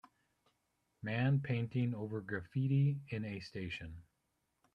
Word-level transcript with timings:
Man 1.03 1.41
painting 1.41 1.93
over 1.93 2.21
Graffiti 2.21 3.01
in 3.09 3.23
a 3.23 3.39
station. 3.39 4.01